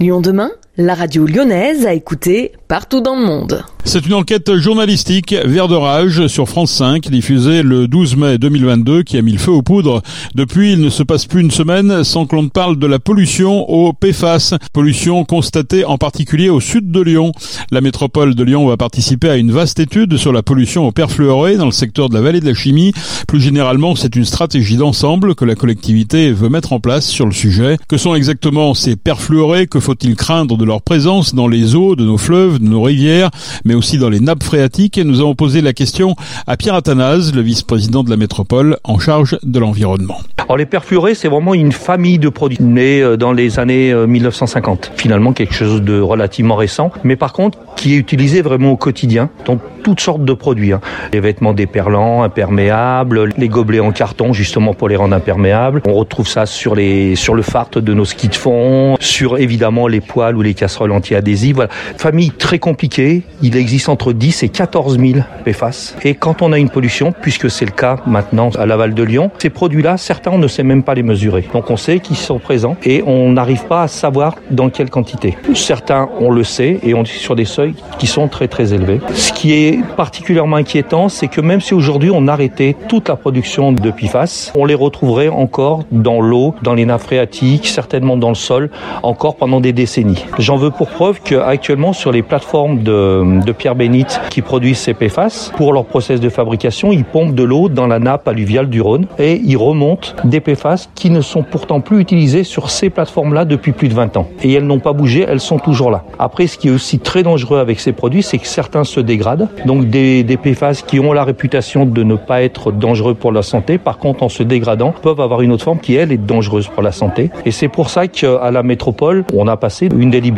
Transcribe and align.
Lyon 0.00 0.20
demain, 0.20 0.50
la 0.76 0.94
radio 0.96 1.24
lyonnaise 1.24 1.86
a 1.86 1.94
écouté 1.94 2.50
partout 2.66 3.00
dans 3.00 3.14
le 3.14 3.24
monde. 3.24 3.64
C'est 3.84 4.06
une 4.06 4.14
enquête 4.14 4.56
journalistique 4.56 5.34
Vert 5.44 5.68
de 5.68 5.74
rage 5.74 6.26
sur 6.26 6.48
France 6.48 6.72
5 6.72 7.08
diffusée 7.10 7.62
le 7.62 7.86
12 7.86 8.16
mai 8.16 8.38
2022 8.38 9.02
qui 9.02 9.18
a 9.18 9.22
mis 9.22 9.32
le 9.32 9.38
feu 9.38 9.52
aux 9.52 9.62
poudres. 9.62 10.02
Depuis, 10.34 10.72
il 10.72 10.80
ne 10.80 10.88
se 10.88 11.02
passe 11.02 11.26
plus 11.26 11.42
une 11.42 11.50
semaine 11.50 12.02
sans 12.02 12.26
que 12.26 12.34
l'on 12.34 12.48
parle 12.48 12.78
de 12.78 12.86
la 12.86 12.98
pollution 12.98 13.70
au 13.70 13.92
PFAS, 13.92 14.54
pollution 14.72 15.24
constatée 15.24 15.84
en 15.84 15.98
particulier 15.98 16.48
au 16.48 16.60
sud 16.60 16.90
de 16.90 17.00
Lyon. 17.00 17.30
La 17.70 17.82
métropole 17.82 18.34
de 18.34 18.42
Lyon 18.42 18.66
va 18.66 18.76
participer 18.76 19.28
à 19.28 19.36
une 19.36 19.52
vaste 19.52 19.78
étude 19.78 20.16
sur 20.16 20.32
la 20.32 20.42
pollution 20.42 20.88
au 20.88 20.92
perfluoré 20.92 21.56
dans 21.56 21.66
le 21.66 21.72
secteur 21.72 22.08
de 22.08 22.14
la 22.14 22.22
vallée 22.22 22.40
de 22.40 22.46
la 22.46 22.54
chimie. 22.54 22.92
Plus 23.28 23.40
généralement, 23.40 23.94
c'est 23.94 24.16
une 24.16 24.24
stratégie 24.24 24.78
d'ensemble 24.78 25.34
que 25.34 25.44
la 25.44 25.54
collectivité 25.54 26.32
veut 26.32 26.48
mettre 26.48 26.72
en 26.72 26.80
place 26.80 27.06
sur 27.06 27.26
le 27.26 27.32
sujet. 27.32 27.76
Que 27.86 27.98
sont 27.98 28.14
exactement 28.14 28.74
ces 28.74 28.96
perfluorés? 28.96 29.66
Que 29.66 29.78
faut-il 29.78 30.16
craindre 30.16 30.56
de 30.56 30.63
leur 30.64 30.82
présence 30.82 31.34
dans 31.34 31.48
les 31.48 31.74
eaux 31.74 31.96
de 31.96 32.04
nos 32.04 32.18
fleuves, 32.18 32.58
de 32.58 32.64
nos 32.64 32.82
rivières, 32.82 33.30
mais 33.64 33.74
aussi 33.74 33.98
dans 33.98 34.08
les 34.08 34.20
nappes 34.20 34.42
phréatiques. 34.42 34.98
Et 34.98 35.04
nous 35.04 35.20
avons 35.20 35.34
posé 35.34 35.60
la 35.60 35.72
question 35.72 36.16
à 36.46 36.56
Pierre 36.56 36.74
Athanase, 36.74 37.34
le 37.34 37.42
vice-président 37.42 38.02
de 38.02 38.10
la 38.10 38.16
métropole 38.16 38.78
en 38.84 38.98
charge 38.98 39.38
de 39.42 39.58
l'environnement. 39.58 40.18
Alors 40.38 40.56
les 40.56 40.66
perfluorés, 40.66 41.14
c'est 41.14 41.28
vraiment 41.28 41.54
une 41.54 41.72
famille 41.72 42.18
de 42.18 42.28
produits 42.28 42.58
nés 42.60 43.00
euh, 43.00 43.16
dans 43.16 43.32
les 43.32 43.58
années 43.58 43.94
1950. 43.94 44.90
Euh, 44.92 44.96
Finalement, 44.96 45.32
quelque 45.32 45.54
chose 45.54 45.82
de 45.82 46.00
relativement 46.00 46.56
récent, 46.56 46.90
mais 47.02 47.16
par 47.16 47.32
contre 47.32 47.58
qui 47.76 47.94
est 47.94 47.96
utilisé 47.98 48.42
vraiment 48.42 48.72
au 48.72 48.76
quotidien 48.76 49.30
dans 49.44 49.58
toutes 49.82 50.00
sortes 50.00 50.24
de 50.24 50.32
produits. 50.32 50.72
Hein. 50.72 50.80
Les 51.12 51.20
vêtements 51.20 51.52
déperlants, 51.52 52.22
imperméables, 52.22 53.28
les 53.36 53.48
gobelets 53.48 53.80
en 53.80 53.92
carton 53.92 54.32
justement 54.32 54.72
pour 54.74 54.88
les 54.88 54.96
rendre 54.96 55.14
imperméables. 55.14 55.82
On 55.86 55.94
retrouve 55.94 56.26
ça 56.26 56.46
sur 56.46 56.74
les 56.74 57.16
sur 57.16 57.34
le 57.34 57.42
fart 57.42 57.70
de 57.74 57.94
nos 57.94 58.04
skis 58.04 58.28
de 58.28 58.34
fond, 58.34 58.96
sur 59.00 59.38
évidemment 59.38 59.86
les 59.86 60.00
poêles 60.00 60.36
ou 60.36 60.42
les 60.42 60.53
casseroles 60.54 60.92
anti-adhésives. 60.92 61.56
Voilà. 61.56 61.70
Famille 61.96 62.30
très 62.30 62.58
compliquée. 62.58 63.22
Il 63.42 63.56
existe 63.56 63.88
entre 63.88 64.12
10 64.12 64.42
et 64.42 64.48
14 64.48 64.98
000 64.98 65.20
PFAS. 65.44 65.94
Et 66.04 66.14
quand 66.14 66.42
on 66.42 66.52
a 66.52 66.58
une 66.58 66.70
pollution, 66.70 67.12
puisque 67.12 67.50
c'est 67.50 67.64
le 67.64 67.70
cas 67.70 67.98
maintenant 68.06 68.50
à 68.58 68.66
Laval 68.66 68.94
de 68.94 69.02
Lyon, 69.02 69.30
ces 69.38 69.50
produits-là, 69.50 69.96
certains 69.96 70.30
on 70.32 70.38
ne 70.38 70.48
sait 70.48 70.62
même 70.62 70.82
pas 70.82 70.94
les 70.94 71.02
mesurer. 71.02 71.44
Donc 71.52 71.70
on 71.70 71.76
sait 71.76 72.00
qu'ils 72.00 72.16
sont 72.16 72.38
présents 72.38 72.76
et 72.84 73.02
on 73.06 73.32
n'arrive 73.32 73.66
pas 73.66 73.82
à 73.82 73.88
savoir 73.88 74.36
dans 74.50 74.70
quelle 74.70 74.90
quantité. 74.90 75.36
Certains 75.54 76.08
on 76.20 76.30
le 76.30 76.44
sait 76.44 76.80
et 76.82 76.94
on 76.94 77.02
est 77.02 77.06
sur 77.06 77.36
des 77.36 77.44
seuils 77.44 77.74
qui 77.98 78.06
sont 78.06 78.28
très 78.28 78.48
très 78.48 78.72
élevés. 78.72 79.00
Ce 79.14 79.32
qui 79.32 79.52
est 79.52 79.80
particulièrement 79.96 80.56
inquiétant, 80.56 81.08
c'est 81.08 81.28
que 81.28 81.40
même 81.40 81.60
si 81.60 81.74
aujourd'hui 81.74 82.10
on 82.12 82.28
arrêtait 82.28 82.76
toute 82.88 83.08
la 83.08 83.16
production 83.16 83.72
de 83.72 83.90
PFAS, 83.90 84.52
on 84.54 84.64
les 84.64 84.74
retrouverait 84.74 85.28
encore 85.28 85.84
dans 85.90 86.20
l'eau, 86.20 86.54
dans 86.62 86.74
les 86.74 86.86
nappes 86.86 87.02
phréatiques, 87.02 87.66
certainement 87.66 88.16
dans 88.16 88.30
le 88.30 88.34
sol, 88.34 88.70
encore 89.02 89.36
pendant 89.36 89.60
des 89.60 89.72
décennies. 89.72 90.24
J'en 90.44 90.56
veux 90.56 90.70
pour 90.70 90.90
preuve 90.90 91.22
qu'actuellement 91.24 91.94
sur 91.94 92.12
les 92.12 92.20
plateformes 92.20 92.82
de, 92.82 93.50
pierre 93.52 93.74
bénite 93.74 94.20
qui 94.28 94.42
produisent 94.42 94.76
ces 94.76 94.92
PFAS, 94.92 95.50
pour 95.56 95.72
leur 95.72 95.86
process 95.86 96.20
de 96.20 96.28
fabrication, 96.28 96.92
ils 96.92 97.06
pompent 97.06 97.34
de 97.34 97.42
l'eau 97.42 97.70
dans 97.70 97.86
la 97.86 97.98
nappe 97.98 98.28
alluviale 98.28 98.68
du 98.68 98.82
Rhône 98.82 99.06
et 99.18 99.40
ils 99.42 99.56
remontent 99.56 100.10
des 100.24 100.40
PFAS 100.40 100.90
qui 100.94 101.08
ne 101.08 101.22
sont 101.22 101.42
pourtant 101.42 101.80
plus 101.80 101.98
utilisés 101.98 102.44
sur 102.44 102.68
ces 102.68 102.90
plateformes-là 102.90 103.46
depuis 103.46 103.72
plus 103.72 103.88
de 103.88 103.94
20 103.94 104.18
ans. 104.18 104.28
Et 104.42 104.52
elles 104.52 104.66
n'ont 104.66 104.80
pas 104.80 104.92
bougé, 104.92 105.24
elles 105.26 105.40
sont 105.40 105.58
toujours 105.58 105.90
là. 105.90 106.04
Après, 106.18 106.46
ce 106.46 106.58
qui 106.58 106.68
est 106.68 106.72
aussi 106.72 106.98
très 106.98 107.22
dangereux 107.22 107.58
avec 107.58 107.80
ces 107.80 107.92
produits, 107.92 108.22
c'est 108.22 108.36
que 108.36 108.46
certains 108.46 108.84
se 108.84 109.00
dégradent. 109.00 109.48
Donc 109.64 109.88
des, 109.88 110.24
des 110.24 110.36
PFAS 110.36 110.82
qui 110.86 111.00
ont 111.00 111.14
la 111.14 111.24
réputation 111.24 111.86
de 111.86 112.02
ne 112.02 112.16
pas 112.16 112.42
être 112.42 112.70
dangereux 112.70 113.14
pour 113.14 113.32
la 113.32 113.40
santé, 113.40 113.78
par 113.78 113.96
contre 113.96 114.22
en 114.22 114.28
se 114.28 114.42
dégradant, 114.42 114.92
peuvent 114.92 115.22
avoir 115.22 115.40
une 115.40 115.52
autre 115.52 115.64
forme 115.64 115.78
qui 115.78 115.94
elle 115.94 116.12
est 116.12 116.18
dangereuse 116.18 116.68
pour 116.68 116.82
la 116.82 116.92
santé. 116.92 117.30
Et 117.46 117.50
c'est 117.50 117.68
pour 117.68 117.88
ça 117.88 118.08
qu'à 118.08 118.50
la 118.50 118.62
métropole, 118.62 119.24
on 119.32 119.48
a 119.48 119.56
passé 119.56 119.88
une 119.96 120.10
délibération 120.10 120.33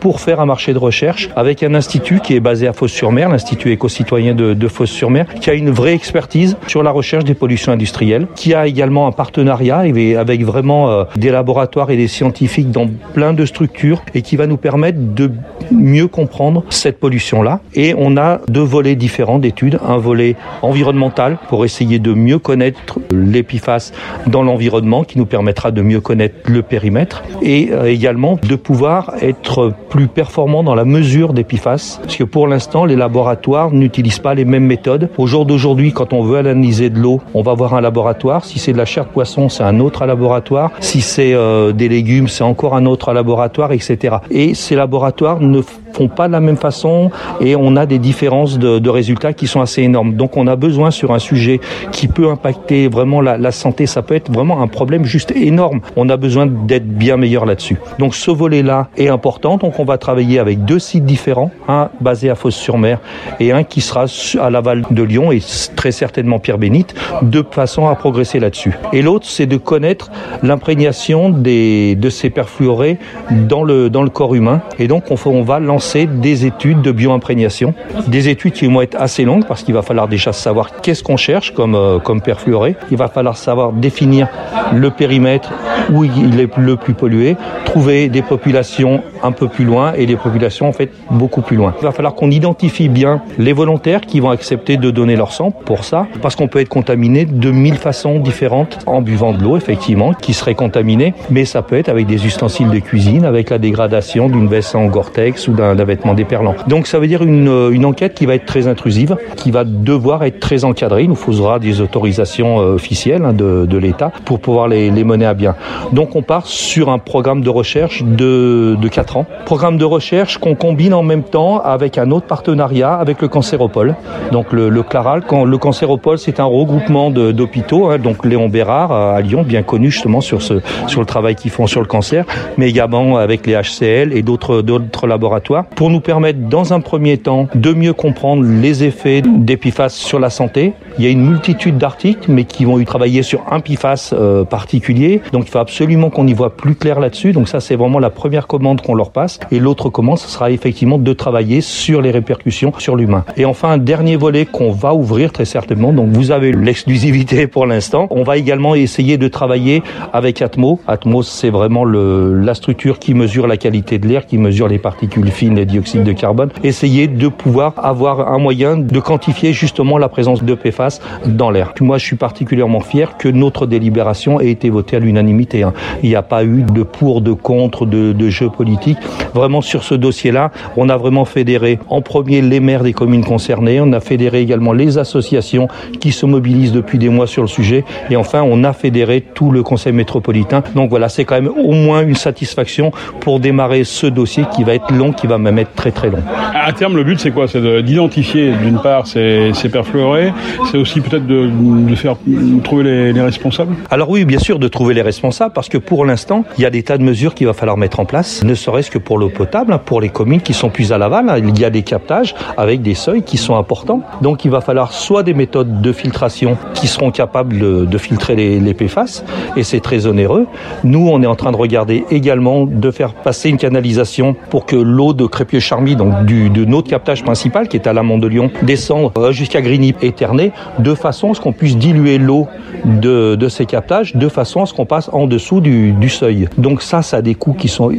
pour 0.00 0.20
faire 0.20 0.40
un 0.40 0.46
marché 0.46 0.72
de 0.72 0.78
recherche 0.78 1.30
avec 1.36 1.62
un 1.62 1.74
institut 1.74 2.20
qui 2.20 2.34
est 2.34 2.40
basé 2.40 2.66
à 2.66 2.72
Fos-sur-Mer, 2.72 3.28
l'Institut 3.28 3.72
éco-citoyen 3.72 4.34
de, 4.34 4.54
de 4.54 4.68
Fos-sur-Mer, 4.68 5.26
qui 5.40 5.50
a 5.50 5.54
une 5.54 5.70
vraie 5.70 5.94
expertise 5.94 6.56
sur 6.66 6.82
la 6.82 6.90
recherche 6.90 7.24
des 7.24 7.34
pollutions 7.34 7.72
industrielles, 7.72 8.26
qui 8.34 8.54
a 8.54 8.66
également 8.66 9.06
un 9.06 9.12
partenariat 9.12 9.78
avec 9.78 10.44
vraiment 10.44 10.90
euh, 10.90 11.04
des 11.16 11.30
laboratoires 11.30 11.90
et 11.90 11.96
des 11.96 12.08
scientifiques 12.08 12.70
dans 12.70 12.88
plein 13.14 13.32
de 13.32 13.44
structures 13.44 14.02
et 14.14 14.22
qui 14.22 14.36
va 14.36 14.46
nous 14.46 14.56
permettre 14.56 14.98
de 15.00 15.30
mieux 15.70 16.08
comprendre 16.08 16.64
cette 16.70 16.98
pollution-là. 16.98 17.60
Et 17.74 17.94
on 17.96 18.16
a 18.16 18.40
deux 18.48 18.62
volets 18.62 18.96
différents 18.96 19.38
d'études. 19.38 19.78
Un 19.86 19.96
volet 19.96 20.36
environnemental 20.62 21.38
pour 21.48 21.64
essayer 21.64 21.98
de 21.98 22.12
mieux 22.12 22.38
connaître 22.38 22.98
l'épiphace 23.10 23.92
dans 24.26 24.42
l'environnement 24.42 25.04
qui 25.04 25.18
nous 25.18 25.26
permettra 25.26 25.70
de 25.70 25.82
mieux 25.82 26.00
connaître 26.00 26.36
le 26.46 26.62
périmètre 26.62 27.22
et 27.42 27.70
euh, 27.72 27.84
également 27.84 28.38
de 28.42 28.56
pouvoir 28.56 29.12
être 29.20 29.72
plus 29.88 30.08
performant 30.08 30.62
dans 30.62 30.74
la 30.74 30.84
mesure 30.84 31.32
d'épiphace 31.32 32.00
parce 32.02 32.16
que 32.16 32.24
pour 32.24 32.48
l'instant 32.48 32.84
les 32.84 32.96
laboratoires 32.96 33.72
n'utilisent 33.72 34.18
pas 34.18 34.34
les 34.34 34.44
mêmes 34.44 34.66
méthodes. 34.66 35.10
Au 35.18 35.26
jour 35.26 35.46
d'aujourd'hui 35.46 35.92
quand 35.92 36.12
on 36.12 36.22
veut 36.22 36.38
analyser 36.38 36.90
de 36.90 36.98
l'eau, 36.98 37.20
on 37.34 37.42
va 37.42 37.54
voir 37.54 37.74
un 37.74 37.80
laboratoire. 37.80 38.44
Si 38.44 38.58
c'est 38.58 38.72
de 38.72 38.78
la 38.78 38.84
chair 38.84 39.04
de 39.04 39.10
poisson, 39.10 39.48
c'est 39.48 39.62
un 39.62 39.80
autre 39.80 40.06
laboratoire. 40.06 40.70
Si 40.80 41.00
c'est 41.00 41.34
euh, 41.34 41.72
des 41.72 41.88
légumes, 41.88 42.28
c'est 42.28 42.44
encore 42.44 42.74
un 42.74 42.86
autre 42.86 43.12
laboratoire, 43.12 43.72
etc. 43.72 44.16
Et 44.30 44.54
ces 44.54 44.74
laboratoires 44.74 45.40
ne 45.40 45.55
move 45.56 45.85
font 45.96 46.08
pas 46.08 46.26
de 46.28 46.32
la 46.32 46.40
même 46.40 46.56
façon 46.58 47.10
et 47.40 47.56
on 47.56 47.74
a 47.76 47.86
des 47.86 47.98
différences 47.98 48.58
de, 48.58 48.88
résultats 48.88 49.32
qui 49.32 49.46
sont 49.46 49.60
assez 49.60 49.82
énormes. 49.82 50.14
Donc 50.14 50.36
on 50.36 50.46
a 50.46 50.56
besoin 50.56 50.90
sur 50.90 51.12
un 51.12 51.18
sujet 51.18 51.60
qui 51.90 52.06
peut 52.06 52.28
impacter 52.28 52.88
vraiment 52.88 53.20
la, 53.20 53.50
santé, 53.50 53.86
ça 53.86 54.02
peut 54.02 54.14
être 54.14 54.30
vraiment 54.30 54.62
un 54.62 54.68
problème 54.68 55.04
juste 55.04 55.32
énorme. 55.32 55.80
On 55.96 56.08
a 56.08 56.16
besoin 56.16 56.46
d'être 56.46 56.86
bien 56.86 57.16
meilleur 57.16 57.46
là-dessus. 57.46 57.78
Donc 57.98 58.14
ce 58.14 58.30
volet-là 58.30 58.88
est 58.96 59.08
important. 59.08 59.56
Donc 59.56 59.78
on 59.80 59.84
va 59.84 59.98
travailler 59.98 60.38
avec 60.38 60.64
deux 60.64 60.78
sites 60.78 61.04
différents, 61.04 61.50
un 61.68 61.88
basé 62.00 62.30
à 62.30 62.34
Fos-sur-Mer 62.34 62.98
et 63.40 63.52
un 63.52 63.64
qui 63.64 63.80
sera 63.80 64.06
à 64.40 64.50
Laval 64.50 64.84
de 64.90 65.02
Lyon 65.02 65.32
et 65.32 65.40
très 65.74 65.92
certainement 65.92 66.38
Pierre 66.38 66.58
Bénite, 66.58 66.94
de 67.22 67.44
façon 67.50 67.88
à 67.88 67.94
progresser 67.94 68.38
là-dessus. 68.38 68.74
Et 68.92 69.02
l'autre, 69.02 69.26
c'est 69.26 69.46
de 69.46 69.56
connaître 69.56 70.10
l'imprégnation 70.42 71.30
de 71.30 72.08
ces 72.10 72.30
perfluorés 72.30 72.98
dans 73.30 73.64
le, 73.64 73.90
dans 73.90 74.02
le 74.02 74.10
corps 74.10 74.34
humain. 74.34 74.60
Et 74.78 74.88
donc 74.88 75.10
on, 75.10 75.16
on 75.26 75.42
va 75.42 75.58
lancer 75.58 75.85
des 75.94 76.46
études 76.46 76.82
de 76.82 76.92
bioimprégnation, 76.92 77.74
des 78.08 78.28
études 78.28 78.52
qui 78.52 78.66
vont 78.66 78.80
être 78.80 78.96
assez 79.00 79.24
longues 79.24 79.44
parce 79.46 79.62
qu'il 79.62 79.74
va 79.74 79.82
falloir 79.82 80.08
déjà 80.08 80.32
savoir 80.32 80.80
qu'est-ce 80.82 81.02
qu'on 81.02 81.16
cherche 81.16 81.54
comme, 81.54 81.74
euh, 81.74 81.98
comme 81.98 82.20
perfluoré. 82.20 82.76
Il 82.90 82.96
va 82.96 83.08
falloir 83.08 83.36
savoir 83.36 83.72
définir 83.72 84.28
le 84.74 84.90
périmètre 84.90 85.52
où 85.92 86.04
il 86.04 86.40
est 86.40 86.56
le 86.56 86.76
plus 86.76 86.94
pollué, 86.94 87.36
trouver 87.64 88.08
des 88.08 88.22
populations 88.22 89.02
un 89.22 89.32
peu 89.32 89.48
plus 89.48 89.64
loin 89.64 89.92
et 89.94 90.06
des 90.06 90.16
populations 90.16 90.68
en 90.68 90.72
fait 90.72 90.90
beaucoup 91.10 91.42
plus 91.42 91.56
loin. 91.56 91.74
Il 91.80 91.84
va 91.84 91.92
falloir 91.92 92.14
qu'on 92.14 92.30
identifie 92.30 92.88
bien 92.88 93.22
les 93.38 93.52
volontaires 93.52 94.00
qui 94.00 94.20
vont 94.20 94.30
accepter 94.30 94.76
de 94.76 94.90
donner 94.90 95.16
leur 95.16 95.32
sang 95.32 95.50
pour 95.50 95.84
ça, 95.84 96.06
parce 96.22 96.36
qu'on 96.36 96.48
peut 96.48 96.60
être 96.60 96.68
contaminé 96.68 97.24
de 97.24 97.50
mille 97.50 97.76
façons 97.76 98.18
différentes 98.18 98.78
en 98.86 99.02
buvant 99.02 99.32
de 99.32 99.42
l'eau 99.42 99.56
effectivement, 99.56 100.12
qui 100.12 100.32
serait 100.32 100.54
contaminée, 100.54 101.14
mais 101.30 101.44
ça 101.44 101.62
peut 101.62 101.76
être 101.76 101.88
avec 101.88 102.06
des 102.06 102.26
ustensiles 102.26 102.70
de 102.70 102.78
cuisine, 102.78 103.24
avec 103.24 103.50
la 103.50 103.58
dégradation 103.58 104.28
d'une 104.28 104.48
veste 104.48 104.74
en 104.74 104.86
Gore-Tex 104.86 105.48
ou 105.48 105.52
d'un 105.52 105.75
vêtement 105.84 106.14
déperlant. 106.14 106.54
Donc 106.68 106.86
ça 106.86 106.98
veut 106.98 107.06
dire 107.06 107.22
une, 107.22 107.70
une 107.72 107.84
enquête 107.84 108.14
qui 108.14 108.26
va 108.26 108.34
être 108.34 108.46
très 108.46 108.66
intrusive, 108.66 109.16
qui 109.36 109.50
va 109.50 109.64
devoir 109.64 110.24
être 110.24 110.40
très 110.40 110.64
encadrée. 110.64 111.04
Il 111.04 111.08
nous 111.08 111.14
faudra 111.14 111.58
des 111.58 111.80
autorisations 111.80 112.58
officielles 112.58 113.24
hein, 113.24 113.32
de, 113.32 113.66
de 113.66 113.78
l'État 113.78 114.12
pour 114.24 114.40
pouvoir 114.40 114.68
les, 114.68 114.90
les 114.90 115.04
mener 115.04 115.26
à 115.26 115.34
bien. 115.34 115.54
Donc 115.92 116.16
on 116.16 116.22
part 116.22 116.46
sur 116.46 116.90
un 116.90 116.98
programme 116.98 117.42
de 117.42 117.50
recherche 117.50 118.02
de, 118.02 118.76
de 118.80 118.88
4 118.88 119.16
ans. 119.18 119.26
Programme 119.44 119.78
de 119.78 119.84
recherche 119.84 120.38
qu'on 120.38 120.54
combine 120.54 120.94
en 120.94 121.02
même 121.02 121.22
temps 121.22 121.60
avec 121.60 121.98
un 121.98 122.10
autre 122.10 122.26
partenariat 122.26 122.94
avec 122.94 123.20
le 123.22 123.28
Cancéropole. 123.28 123.94
Donc 124.32 124.52
le, 124.52 124.68
le 124.68 124.82
Claral, 124.82 125.22
le 125.30 125.58
Cancéropole 125.58 126.18
c'est 126.18 126.40
un 126.40 126.44
regroupement 126.44 127.10
d'hôpitaux, 127.10 127.90
hein, 127.90 127.98
donc 127.98 128.24
Léon 128.24 128.48
Bérard 128.48 128.92
à 128.92 129.20
Lyon, 129.20 129.42
bien 129.42 129.62
connu 129.62 129.90
justement 129.90 130.20
sur, 130.20 130.42
ce, 130.42 130.60
sur 130.86 131.00
le 131.00 131.06
travail 131.06 131.34
qu'ils 131.34 131.50
font 131.50 131.66
sur 131.66 131.80
le 131.80 131.86
cancer, 131.86 132.24
mais 132.56 132.68
également 132.68 133.18
avec 133.18 133.46
les 133.46 133.54
HCL 133.54 134.12
et 134.16 134.22
d'autres 134.22 135.06
laboratoires, 135.06 135.65
pour 135.74 135.90
nous 135.90 136.00
permettre 136.00 136.38
dans 136.48 136.72
un 136.72 136.80
premier 136.80 137.18
temps 137.18 137.48
de 137.54 137.72
mieux 137.72 137.92
comprendre 137.92 138.44
les 138.44 138.84
effets 138.84 139.22
d'Epiphase 139.22 139.94
sur 139.94 140.18
la 140.18 140.30
santé. 140.30 140.72
Il 140.98 141.04
y 141.04 141.08
a 141.08 141.10
une 141.10 141.26
multitude 141.26 141.76
d'articles, 141.76 142.30
mais 142.30 142.44
qui 142.44 142.64
vont 142.64 142.78
y 142.78 142.84
travailler 142.84 143.22
sur 143.22 143.44
un 143.50 143.60
PFAS 143.60 144.12
euh, 144.12 144.44
particulier. 144.44 145.20
Donc 145.32 145.44
il 145.46 145.50
faut 145.50 145.58
absolument 145.58 146.10
qu'on 146.10 146.26
y 146.26 146.32
voit 146.32 146.56
plus 146.56 146.74
clair 146.74 147.00
là-dessus. 147.00 147.32
Donc 147.32 147.48
ça 147.48 147.60
c'est 147.60 147.76
vraiment 147.76 147.98
la 147.98 148.10
première 148.10 148.46
commande 148.46 148.80
qu'on 148.80 148.94
leur 148.94 149.10
passe. 149.10 149.38
Et 149.50 149.58
l'autre 149.58 149.90
commande, 149.90 150.18
ce 150.18 150.28
sera 150.28 150.50
effectivement 150.50 150.98
de 150.98 151.12
travailler 151.12 151.60
sur 151.60 152.00
les 152.00 152.10
répercussions 152.10 152.72
sur 152.78 152.96
l'humain. 152.96 153.24
Et 153.36 153.44
enfin 153.44 153.70
un 153.70 153.78
dernier 153.78 154.16
volet 154.16 154.46
qu'on 154.46 154.72
va 154.72 154.94
ouvrir 154.94 155.32
très 155.32 155.44
certainement. 155.44 155.92
Donc 155.92 156.08
vous 156.10 156.30
avez 156.30 156.52
l'exclusivité 156.52 157.46
pour 157.46 157.66
l'instant. 157.66 158.06
On 158.10 158.22
va 158.22 158.36
également 158.36 158.74
essayer 158.74 159.18
de 159.18 159.28
travailler 159.28 159.82
avec 160.12 160.40
Atmo. 160.42 160.80
Atmos 160.86 161.28
c'est 161.28 161.50
vraiment 161.50 161.84
la 161.84 162.54
structure 162.54 162.98
qui 162.98 163.14
mesure 163.14 163.46
la 163.46 163.56
qualité 163.56 163.98
de 163.98 164.08
l'air, 164.08 164.26
qui 164.26 164.38
mesure 164.38 164.68
les 164.68 164.78
particules 164.78 165.30
fines 165.30 165.45
dioxines 165.54 165.58
et 165.58 165.66
dioxyde 165.66 166.04
de 166.04 166.12
carbone, 166.12 166.50
essayer 166.64 167.06
de 167.06 167.28
pouvoir 167.28 167.74
avoir 167.76 168.32
un 168.32 168.38
moyen 168.38 168.76
de 168.76 169.00
quantifier 169.00 169.52
justement 169.52 169.98
la 169.98 170.08
présence 170.08 170.42
de 170.42 170.54
PFAS 170.54 171.00
dans 171.26 171.50
l'air. 171.50 171.72
Moi, 171.80 171.98
je 171.98 172.04
suis 172.04 172.16
particulièrement 172.16 172.80
fier 172.80 173.16
que 173.16 173.28
notre 173.28 173.66
délibération 173.66 174.40
ait 174.40 174.50
été 174.50 174.70
votée 174.70 174.96
à 174.96 175.00
l'unanimité. 175.00 175.62
Hein. 175.62 175.72
Il 176.02 176.08
n'y 176.08 176.16
a 176.16 176.22
pas 176.22 176.44
eu 176.44 176.62
de 176.62 176.82
pour, 176.82 177.20
de 177.20 177.32
contre, 177.32 177.86
de, 177.86 178.12
de 178.12 178.28
jeu 178.28 178.48
politique. 178.48 178.98
Vraiment, 179.34 179.60
sur 179.60 179.84
ce 179.84 179.94
dossier-là, 179.94 180.50
on 180.76 180.88
a 180.88 180.96
vraiment 180.96 181.24
fédéré 181.24 181.78
en 181.88 182.00
premier 182.00 182.40
les 182.40 182.60
maires 182.60 182.82
des 182.82 182.92
communes 182.92 183.24
concernées, 183.24 183.80
on 183.80 183.92
a 183.92 184.00
fédéré 184.00 184.40
également 184.40 184.72
les 184.72 184.98
associations 184.98 185.68
qui 186.00 186.12
se 186.12 186.26
mobilisent 186.26 186.72
depuis 186.72 186.98
des 186.98 187.08
mois 187.08 187.26
sur 187.26 187.42
le 187.42 187.48
sujet, 187.48 187.84
et 188.10 188.16
enfin, 188.16 188.42
on 188.42 188.64
a 188.64 188.72
fédéré 188.72 189.20
tout 189.20 189.50
le 189.50 189.62
conseil 189.62 189.92
métropolitain. 189.92 190.62
Donc 190.74 190.90
voilà, 190.90 191.08
c'est 191.08 191.24
quand 191.24 191.34
même 191.34 191.48
au 191.48 191.72
moins 191.72 192.02
une 192.02 192.14
satisfaction 192.14 192.92
pour 193.20 193.40
démarrer 193.40 193.84
ce 193.84 194.06
dossier 194.06 194.44
qui 194.54 194.64
va 194.64 194.74
être 194.74 194.92
long, 194.92 195.12
qui 195.12 195.26
va 195.26 195.35
même 195.38 195.58
être 195.58 195.74
très 195.74 195.90
très 195.90 196.10
long. 196.10 196.22
À 196.54 196.72
terme, 196.72 196.96
le 196.96 197.04
but, 197.04 197.20
c'est 197.20 197.30
quoi? 197.30 197.48
C'est 197.48 197.82
d'identifier, 197.82 198.52
d'une 198.62 198.80
part, 198.80 199.06
ces, 199.06 199.50
ces 199.54 199.68
perfluorés, 199.68 200.32
c'est 200.70 200.78
aussi 200.78 201.00
peut-être 201.00 201.26
de, 201.26 201.48
de, 201.88 201.94
faire 201.94 202.16
trouver 202.64 202.84
les, 202.84 203.12
les, 203.12 203.22
responsables? 203.22 203.74
Alors 203.90 204.10
oui, 204.10 204.24
bien 204.24 204.38
sûr, 204.38 204.58
de 204.58 204.68
trouver 204.68 204.94
les 204.94 205.02
responsables, 205.02 205.52
parce 205.52 205.68
que 205.68 205.78
pour 205.78 206.04
l'instant, 206.04 206.44
il 206.58 206.62
y 206.62 206.66
a 206.66 206.70
des 206.70 206.82
tas 206.82 206.98
de 206.98 207.02
mesures 207.02 207.34
qu'il 207.34 207.46
va 207.46 207.52
falloir 207.52 207.76
mettre 207.76 208.00
en 208.00 208.04
place, 208.04 208.42
ne 208.44 208.54
serait-ce 208.54 208.90
que 208.90 208.98
pour 208.98 209.18
l'eau 209.18 209.28
potable, 209.28 209.72
hein, 209.72 209.80
pour 209.84 210.00
les 210.00 210.08
communes 210.08 210.40
qui 210.40 210.54
sont 210.54 210.70
plus 210.70 210.92
à 210.92 210.98
l'aval, 210.98 211.28
hein, 211.28 211.38
il 211.38 211.58
y 211.58 211.64
a 211.64 211.70
des 211.70 211.82
captages 211.82 212.34
avec 212.56 212.82
des 212.82 212.94
seuils 212.94 213.22
qui 213.22 213.36
sont 213.36 213.56
importants. 213.56 214.02
Donc 214.22 214.44
il 214.44 214.50
va 214.50 214.60
falloir 214.60 214.92
soit 214.92 215.22
des 215.22 215.34
méthodes 215.34 215.80
de 215.80 215.92
filtration 215.92 216.56
qui 216.74 216.86
seront 216.86 217.10
capables 217.10 217.58
de, 217.58 217.84
de 217.84 217.98
filtrer 217.98 218.36
les, 218.36 218.60
les 218.60 218.74
PFAS, 218.74 219.24
et 219.56 219.62
c'est 219.62 219.80
très 219.80 220.06
onéreux. 220.06 220.46
Nous, 220.84 221.08
on 221.08 221.22
est 221.22 221.26
en 221.26 221.34
train 221.34 221.52
de 221.52 221.56
regarder 221.56 222.04
également 222.10 222.66
de 222.66 222.90
faire 222.90 223.14
passer 223.14 223.48
une 223.48 223.58
canalisation 223.58 224.36
pour 224.50 224.66
que 224.66 224.76
l'eau 224.76 225.12
de 225.12 225.25
Crépieux-Charmy, 225.26 225.96
donc 225.96 226.26
de 226.26 226.64
notre 226.64 226.88
captage 226.88 227.22
principal 227.22 227.68
qui 227.68 227.76
est 227.76 227.86
à 227.86 227.92
l'amont 227.92 228.18
de 228.18 228.26
Lyon, 228.26 228.50
descende 228.62 229.12
jusqu'à 229.30 229.60
Grigny 229.60 229.94
et 230.02 230.12
Ternay, 230.12 230.52
de 230.78 230.94
façon 230.94 231.30
à 231.30 231.34
ce 231.34 231.40
qu'on 231.40 231.52
puisse 231.52 231.76
diluer 231.76 232.18
l'eau 232.18 232.46
de, 232.84 233.34
de, 233.34 233.48
ces 233.48 233.66
captages, 233.66 234.14
de 234.14 234.28
façon 234.28 234.62
à 234.62 234.66
ce 234.66 234.74
qu'on 234.74 234.86
passe 234.86 235.10
en 235.12 235.26
dessous 235.26 235.60
du, 235.60 236.08
seuil. 236.08 236.48
Donc 236.56 236.82
ça, 236.82 237.02
ça 237.02 237.18
a 237.18 237.22
des 237.22 237.34
coûts 237.34 237.52
qui 237.52 237.68
sont 237.68 237.90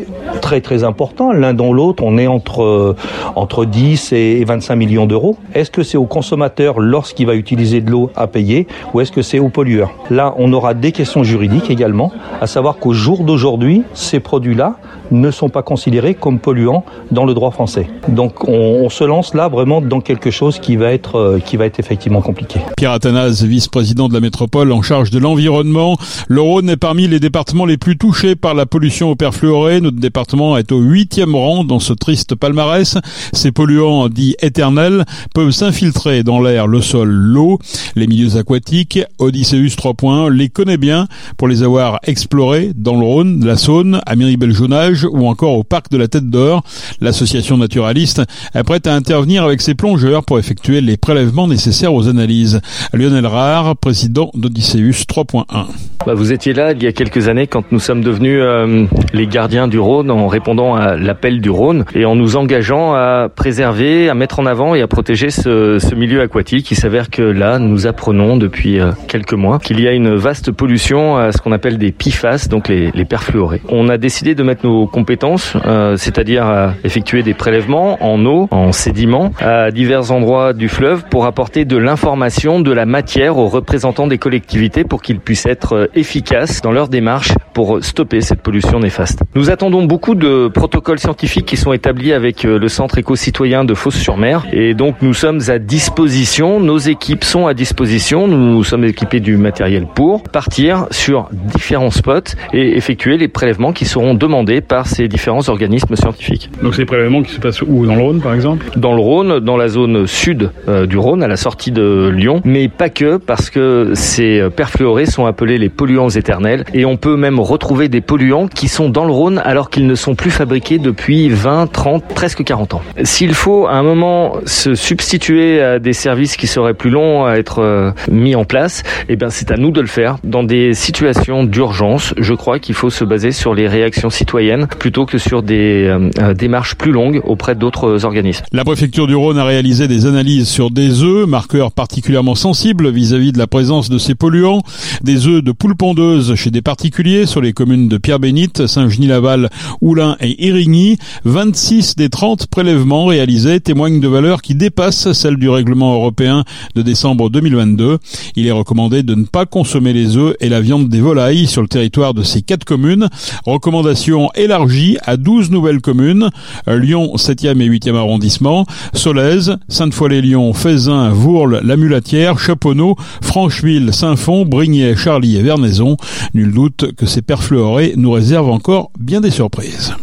très 0.41 0.61
très 0.61 0.83
importants. 0.83 1.33
L'un 1.33 1.53
dans 1.53 1.73
l'autre, 1.73 2.03
on 2.03 2.17
est 2.17 2.27
entre, 2.27 2.95
entre 3.35 3.65
10 3.65 4.13
et 4.13 4.45
25 4.45 4.75
millions 4.75 5.05
d'euros. 5.05 5.37
Est-ce 5.53 5.71
que 5.71 5.83
c'est 5.83 5.97
au 5.97 6.05
consommateur 6.05 6.79
lorsqu'il 6.79 7.27
va 7.27 7.35
utiliser 7.35 7.81
de 7.81 7.91
l'eau 7.91 8.11
à 8.15 8.27
payer 8.27 8.67
ou 8.93 9.01
est-ce 9.01 9.11
que 9.11 9.21
c'est 9.21 9.39
au 9.39 9.49
pollueur? 9.49 9.91
Là, 10.09 10.33
on 10.37 10.53
aura 10.53 10.73
des 10.73 10.91
questions 10.91 11.23
juridiques 11.23 11.69
également, 11.69 12.11
à 12.41 12.47
savoir 12.47 12.77
qu'au 12.77 12.93
jour 12.93 13.23
d'aujourd'hui, 13.23 13.83
ces 13.93 14.19
produits-là 14.19 14.75
ne 15.11 15.31
sont 15.31 15.49
pas 15.49 15.63
considérés 15.63 16.13
comme 16.13 16.39
polluants 16.39 16.83
dans 17.17 17.25
le 17.25 17.33
droit 17.33 17.49
français. 17.49 17.89
Donc 18.09 18.47
on, 18.47 18.83
on, 18.85 18.89
se 18.91 19.03
lance 19.03 19.33
là 19.33 19.47
vraiment 19.47 19.81
dans 19.81 20.01
quelque 20.01 20.29
chose 20.29 20.59
qui 20.59 20.75
va 20.75 20.91
être, 20.93 21.15
euh, 21.15 21.39
qui 21.39 21.57
va 21.57 21.65
être 21.65 21.79
effectivement 21.79 22.21
compliqué. 22.21 22.59
Pierre 22.77 22.91
Athanase, 22.91 23.43
vice-président 23.43 24.07
de 24.07 24.13
la 24.13 24.19
métropole 24.19 24.71
en 24.71 24.83
charge 24.83 25.09
de 25.09 25.17
l'environnement. 25.17 25.97
Le 26.27 26.41
Rhône 26.41 26.69
est 26.69 26.77
parmi 26.77 27.07
les 27.07 27.19
départements 27.19 27.65
les 27.65 27.77
plus 27.77 27.97
touchés 27.97 28.35
par 28.35 28.53
la 28.53 28.67
pollution 28.67 29.09
au 29.09 29.15
perfluoré. 29.15 29.81
Notre 29.81 29.97
département 29.97 30.57
est 30.57 30.71
au 30.71 30.77
huitième 30.79 31.33
rang 31.33 31.63
dans 31.63 31.79
ce 31.79 31.91
triste 31.91 32.35
palmarès. 32.35 32.99
Ces 33.33 33.51
polluants 33.51 34.09
dits 34.09 34.35
éternels 34.43 35.03
peuvent 35.33 35.49
s'infiltrer 35.49 36.21
dans 36.21 36.39
l'air, 36.39 36.67
le 36.67 36.81
sol, 36.81 37.09
l'eau, 37.09 37.57
les 37.95 38.05
milieux 38.05 38.37
aquatiques. 38.37 38.99
Odysseus 39.17 39.75
3 39.75 39.95
points 39.95 40.29
les 40.29 40.49
connaît 40.49 40.77
bien 40.77 41.07
pour 41.35 41.47
les 41.47 41.63
avoir 41.63 41.97
explorés 42.03 42.73
dans 42.75 42.95
le 42.95 43.07
Rhône, 43.07 43.43
la 43.43 43.57
Saône, 43.57 44.01
à 44.05 44.15
Miribel-Jonage 44.15 45.07
ou 45.11 45.27
encore 45.27 45.57
au 45.57 45.63
parc 45.63 45.89
de 45.89 45.97
la 45.97 46.07
Tête 46.07 46.29
d'Or. 46.29 46.61
L'association 47.07 47.55
naturaliste 47.55 48.21
est 48.53 48.63
prête 48.63 48.85
à 48.85 48.93
intervenir 48.93 49.45
avec 49.45 49.61
ses 49.61 49.75
plongeurs 49.75 50.25
pour 50.25 50.39
effectuer 50.39 50.81
les 50.81 50.97
prélèvements 50.97 51.47
nécessaires 51.47 51.93
aux 51.93 52.09
analyses. 52.09 52.59
Lionel 52.91 53.25
Rare, 53.25 53.77
président 53.77 54.29
d'Odysseus 54.33 55.05
3.1. 55.07 55.67
Bah 56.05 56.13
vous 56.13 56.31
étiez 56.31 56.53
là 56.53 56.73
il 56.73 56.83
y 56.83 56.87
a 56.87 56.91
quelques 56.91 57.27
années 57.27 57.47
quand 57.47 57.71
nous 57.71 57.79
sommes 57.79 58.01
devenus 58.01 58.39
euh, 58.41 58.85
les 59.13 59.27
gardiens 59.27 59.67
du 59.67 59.79
Rhône 59.79 60.11
en 60.11 60.27
répondant 60.27 60.75
à 60.75 60.95
l'appel 60.95 61.41
du 61.41 61.49
Rhône 61.49 61.85
et 61.95 62.05
en 62.05 62.15
nous 62.15 62.35
engageant 62.35 62.93
à 62.93 63.29
préserver, 63.33 64.09
à 64.09 64.13
mettre 64.13 64.39
en 64.39 64.45
avant 64.45 64.75
et 64.75 64.81
à 64.81 64.87
protéger 64.87 65.29
ce, 65.29 65.79
ce 65.79 65.95
milieu 65.95 66.21
aquatique. 66.21 66.69
Il 66.71 66.77
s'avère 66.77 67.09
que 67.09 67.21
là, 67.21 67.57
nous 67.57 67.87
apprenons 67.87 68.37
depuis 68.37 68.79
euh, 68.79 68.91
quelques 69.07 69.33
mois 69.33 69.59
qu'il 69.59 69.79
y 69.79 69.87
a 69.87 69.93
une 69.93 70.13
vaste 70.15 70.51
pollution 70.51 71.15
à 71.17 71.31
ce 71.31 71.37
qu'on 71.39 71.51
appelle 71.53 71.77
des 71.77 71.91
PFAS, 71.93 72.47
donc 72.49 72.67
les, 72.67 72.91
les 72.91 73.05
perfluorés. 73.05 73.61
On 73.69 73.87
a 73.89 73.97
décidé 73.97 74.35
de 74.35 74.43
mettre 74.43 74.65
nos 74.65 74.87
compétences, 74.87 75.53
euh, 75.65 75.95
c'est-à-dire 75.97 76.45
à 76.45 76.73
effectuer 76.97 77.21
des 77.21 77.35
prélèvements 77.35 78.03
en 78.03 78.25
eau, 78.25 78.47
en 78.49 78.71
sédiments, 78.71 79.31
à 79.39 79.69
divers 79.69 80.11
endroits 80.11 80.53
du 80.53 80.67
fleuve 80.67 81.03
pour 81.11 81.27
apporter 81.27 81.63
de 81.63 81.77
l'information, 81.77 82.59
de 82.59 82.71
la 82.71 82.87
matière 82.87 83.37
aux 83.37 83.45
représentants 83.45 84.07
des 84.07 84.17
collectivités 84.17 84.83
pour 84.83 85.03
qu'ils 85.03 85.19
puissent 85.19 85.45
être 85.45 85.91
efficaces 85.93 86.61
dans 86.63 86.71
leur 86.71 86.89
démarche 86.89 87.33
pour 87.53 87.83
stopper 87.83 88.21
cette 88.21 88.41
pollution 88.41 88.79
néfaste. 88.79 89.21
Nous 89.35 89.51
attendons 89.51 89.83
beaucoup 89.83 90.15
de 90.15 90.47
protocoles 90.47 90.97
scientifiques 90.97 91.45
qui 91.45 91.55
sont 91.55 91.71
établis 91.71 92.13
avec 92.13 92.41
le 92.41 92.67
Centre 92.67 92.97
éco-citoyen 92.97 93.63
de 93.63 93.75
Fos-sur-Mer 93.75 94.47
et 94.51 94.73
donc 94.73 94.95
nous 95.03 95.13
sommes 95.13 95.41
à 95.49 95.59
disposition, 95.59 96.59
nos 96.59 96.79
équipes 96.79 97.23
sont 97.23 97.45
à 97.45 97.53
disposition, 97.53 98.27
nous, 98.27 98.63
sommes 98.63 98.85
équipés 98.85 99.19
du 99.19 99.37
matériel 99.37 99.85
pour 99.93 100.23
partir 100.23 100.87
sur 100.89 101.29
différents 101.31 101.91
spots 101.91 102.33
et 102.53 102.75
effectuer 102.75 103.17
les 103.17 103.27
prélèvements 103.27 103.71
qui 103.71 103.85
seront 103.85 104.15
demandés 104.15 104.61
par 104.61 104.87
ces 104.87 105.07
différents 105.07 105.47
organismes 105.47 105.95
scientifiques. 105.95 106.49
Donc 106.63 106.73
prélèvements 106.87 107.21
qui 107.21 107.31
se 107.31 107.39
passent 107.39 107.61
où? 107.61 107.85
Dans 107.85 107.95
le 107.95 108.01
Rhône 108.01 108.21
par 108.21 108.33
exemple? 108.33 108.65
Dans 108.75 108.93
le 108.93 109.01
Rhône, 109.01 109.39
dans 109.39 109.57
la 109.57 109.67
zone 109.67 110.07
sud 110.07 110.49
euh, 110.67 110.87
du 110.87 110.97
Rhône, 110.97 111.21
à 111.21 111.27
la 111.27 111.37
sortie 111.37 111.71
de 111.71 112.09
Lyon, 112.09 112.41
mais 112.43 112.67
pas 112.67 112.89
que 112.89 113.17
parce 113.17 113.51
que 113.51 113.91
ces 113.93 114.47
perfluorés 114.55 115.05
sont 115.05 115.25
appelés 115.25 115.59
les 115.59 115.69
polluants 115.69 116.09
éternels 116.09 116.63
et 116.73 116.85
on 116.85 116.97
peut 116.97 117.15
même 117.15 117.39
retrouver 117.39 117.89
des 117.89 118.01
polluants 118.01 118.47
qui 118.47 118.67
sont 118.67 118.89
dans 118.89 119.05
le 119.05 119.11
Rhône 119.11 119.41
alors 119.43 119.69
qu'ils 119.69 119.85
ne 119.85 119.95
sont 119.95 120.15
plus 120.15 120.31
fabriqués 120.31 120.79
depuis 120.79 121.29
20, 121.29 121.67
30, 121.71 122.03
presque 122.15 122.43
40 122.43 122.75
ans. 122.75 122.81
S'il 123.03 123.33
faut 123.33 123.67
à 123.67 123.73
un 123.73 123.83
moment 123.83 124.37
se 124.45 124.75
substituer 124.75 125.61
à 125.61 125.79
des 125.79 125.93
services 125.93 126.37
qui 126.37 126.47
seraient 126.47 126.73
plus 126.73 126.89
longs 126.89 127.25
à 127.25 127.35
être 127.35 127.59
euh, 127.59 127.91
mis 128.09 128.35
en 128.35 128.45
place, 128.45 128.83
eh 129.09 129.15
bien 129.15 129.29
c'est 129.29 129.51
à 129.51 129.57
nous 129.57 129.71
de 129.71 129.81
le 129.81 129.87
faire. 129.87 130.17
Dans 130.23 130.43
des 130.43 130.73
situations 130.73 131.43
d'urgence, 131.43 132.13
je 132.17 132.33
crois 132.33 132.59
qu'il 132.59 132.75
faut 132.75 132.89
se 132.89 133.03
baser 133.03 133.31
sur 133.31 133.53
les 133.53 133.67
réactions 133.67 134.09
citoyennes 134.09 134.67
plutôt 134.79 135.05
que 135.05 135.17
sur 135.17 135.43
des 135.43 135.85
euh, 135.87 136.33
démarches 136.33 136.75
plus 136.77 136.91
longues 136.91 137.21
auprès 137.25 137.55
d'autres 137.55 138.05
organismes. 138.05 138.45
La 138.51 138.63
préfecture 138.63 139.07
du 139.07 139.15
Rhône 139.15 139.37
a 139.37 139.43
réalisé 139.43 139.87
des 139.87 140.05
analyses 140.05 140.47
sur 140.47 140.71
des 140.71 141.03
œufs, 141.03 141.27
marqueurs 141.27 141.71
particulièrement 141.71 142.35
sensibles 142.35 142.89
vis-à-vis 142.89 143.29
-vis 143.29 143.33
de 143.33 143.39
la 143.39 143.47
présence 143.47 143.89
de 143.89 143.97
ces 143.97 144.15
polluants, 144.15 144.61
des 145.03 145.27
œufs 145.27 145.43
de 145.43 145.51
poules 145.51 145.75
pondeuses 145.75 146.35
chez 146.35 146.51
des 146.51 146.61
particuliers 146.61 147.25
sur 147.25 147.41
les 147.41 147.53
communes 147.53 147.87
de 147.87 147.97
Pierre-Bénite, 147.97 148.67
Saint-Genis-Laval, 148.67 149.49
Oulin 149.81 150.17
et 150.21 150.45
Irigny. 150.47 150.97
26 151.25 151.95
des 151.95 152.09
30 152.09 152.47
prélèvements 152.47 153.05
réalisés 153.05 153.59
témoignent 153.59 153.99
de 153.99 154.07
valeurs 154.07 154.41
qui 154.41 154.55
dépassent 154.55 155.11
celles 155.13 155.37
du 155.37 155.49
règlement 155.49 155.93
européen 155.93 156.43
de 156.75 156.81
décembre 156.81 157.29
2022. 157.29 157.97
Il 158.35 158.47
est 158.47 158.51
recommandé 158.51 159.03
de 159.03 159.15
ne 159.15 159.25
pas 159.25 159.45
consommer 159.45 159.93
les 159.93 160.17
œufs 160.17 160.35
et 160.39 160.49
la 160.49 160.61
viande 160.61 160.89
des 160.89 161.01
volailles 161.01 161.47
sur 161.47 161.61
le 161.61 161.67
territoire 161.67 162.13
de 162.13 162.23
ces 162.23 162.41
quatre 162.41 162.65
communes. 162.65 163.09
Recommandation 163.45 164.29
élargie 164.35 164.97
à 165.05 165.17
12 165.17 165.51
nouvelles 165.51 165.81
communes. 165.81 166.29
Lyon 166.75 167.15
7e 167.15 167.61
et 167.61 167.69
8e 167.69 167.95
arrondissement, 167.95 168.65
Solèze, 168.93 169.57
Sainte-Foy-les-Lyons, 169.67 170.53
Fézin, 170.53 171.09
Vourles, 171.09 171.61
La 171.63 171.77
Mulatière, 171.77 172.39
Chaponneau, 172.39 172.95
Francheville, 173.21 173.93
Saint-Fond, 173.93 174.45
Brignais, 174.45 174.95
Charlie 174.95 175.37
et 175.37 175.43
Vernaison. 175.43 175.97
Nul 176.33 176.51
doute 176.51 176.93
que 176.95 177.05
ces 177.05 177.21
perfluorés 177.21 177.93
nous 177.97 178.11
réservent 178.11 178.51
encore 178.51 178.91
bien 178.99 179.21
des 179.21 179.31
surprises. 179.31 179.97